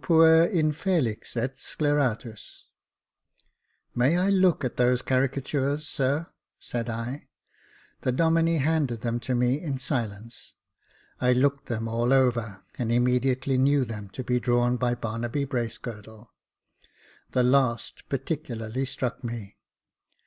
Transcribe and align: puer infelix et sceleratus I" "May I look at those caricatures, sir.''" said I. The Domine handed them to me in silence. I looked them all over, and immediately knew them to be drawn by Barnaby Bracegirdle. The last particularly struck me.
puer 0.00 0.48
infelix 0.48 1.36
et 1.36 1.58
sceleratus 1.58 2.62
I" 2.62 2.64
"May 3.94 4.16
I 4.16 4.30
look 4.30 4.64
at 4.64 4.78
those 4.78 5.02
caricatures, 5.02 5.86
sir.''" 5.86 6.28
said 6.58 6.88
I. 6.88 7.28
The 8.00 8.10
Domine 8.10 8.58
handed 8.58 9.02
them 9.02 9.20
to 9.20 9.34
me 9.34 9.60
in 9.60 9.76
silence. 9.76 10.54
I 11.20 11.34
looked 11.34 11.66
them 11.66 11.88
all 11.88 12.14
over, 12.14 12.64
and 12.78 12.90
immediately 12.90 13.58
knew 13.58 13.84
them 13.84 14.08
to 14.14 14.24
be 14.24 14.40
drawn 14.40 14.78
by 14.78 14.94
Barnaby 14.94 15.44
Bracegirdle. 15.44 16.28
The 17.32 17.42
last 17.42 18.08
particularly 18.08 18.86
struck 18.86 19.22
me. 19.22 19.58